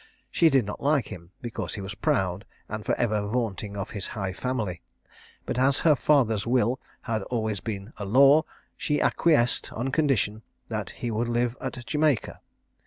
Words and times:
She 0.31 0.49
did 0.49 0.65
not 0.65 0.81
like 0.81 1.09
him, 1.09 1.29
because 1.43 1.75
he 1.75 1.81
was 1.81 1.93
proud, 1.93 2.43
and 2.67 2.83
for 2.83 2.95
ever 2.95 3.21
vaunting 3.21 3.77
of 3.77 3.91
his 3.91 4.07
high 4.17 4.33
family; 4.33 4.81
but 5.45 5.59
as 5.59 5.77
her 5.81 5.95
father's 5.95 6.47
will 6.47 6.79
had 7.03 7.21
always 7.29 7.59
been 7.59 7.93
a 7.97 8.05
law, 8.05 8.41
she 8.75 8.99
acquiesced 8.99 9.71
on 9.71 9.91
condition 9.91 10.41
that 10.69 10.89
he 10.89 11.11
would 11.11 11.27
live 11.27 11.55
at 11.61 11.85
Jamaica. 11.85 12.41